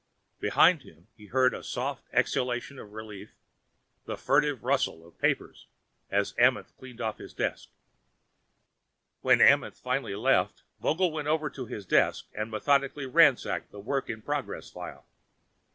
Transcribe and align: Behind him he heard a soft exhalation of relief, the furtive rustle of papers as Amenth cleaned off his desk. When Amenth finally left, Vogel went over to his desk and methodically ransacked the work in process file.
Behind 0.39 0.81
him 0.81 1.09
he 1.15 1.27
heard 1.27 1.53
a 1.53 1.61
soft 1.63 2.05
exhalation 2.11 2.79
of 2.79 2.91
relief, 2.91 3.35
the 4.05 4.17
furtive 4.17 4.63
rustle 4.63 5.05
of 5.07 5.19
papers 5.19 5.67
as 6.09 6.33
Amenth 6.39 6.75
cleaned 6.79 6.99
off 6.99 7.19
his 7.19 7.35
desk. 7.35 7.69
When 9.21 9.41
Amenth 9.41 9.77
finally 9.79 10.15
left, 10.15 10.63
Vogel 10.79 11.11
went 11.11 11.27
over 11.27 11.51
to 11.51 11.67
his 11.67 11.85
desk 11.85 12.25
and 12.33 12.49
methodically 12.49 13.05
ransacked 13.05 13.69
the 13.71 13.79
work 13.79 14.09
in 14.09 14.23
process 14.23 14.71
file. 14.71 15.05